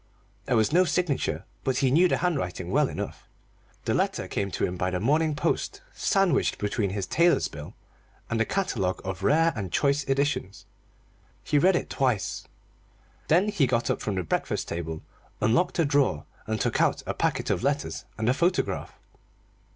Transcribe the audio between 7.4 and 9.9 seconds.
bill and a catalogue of Rare and